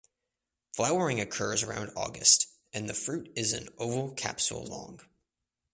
[0.75, 4.99] Flowering occurs around August and the fruit is an oval capsule long.